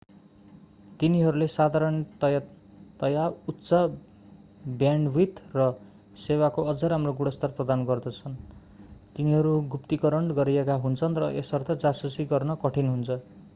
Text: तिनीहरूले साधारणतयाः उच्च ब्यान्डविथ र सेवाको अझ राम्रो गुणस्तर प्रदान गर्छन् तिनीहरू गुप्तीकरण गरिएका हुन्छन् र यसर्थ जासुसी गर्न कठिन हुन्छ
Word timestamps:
तिनीहरूले 0.99 1.47
साधारणतयाः 1.47 3.27
उच्च 3.47 3.69
ब्यान्डविथ 4.79 5.41
र 5.55 5.67
सेवाको 6.19 6.63
अझ 6.65 6.77
राम्रो 6.85 7.13
गुणस्तर 7.13 7.53
प्रदान 7.59 7.83
गर्छन् 7.85 8.37
तिनीहरू 9.15 9.51
गुप्तीकरण 9.71 10.31
गरिएका 10.35 10.79
हुन्छन् 10.81 11.19
र 11.19 11.29
यसर्थ 11.33 11.77
जासुसी 11.81 12.25
गर्न 12.27 12.57
कठिन 12.63 12.89
हुन्छ 12.89 13.19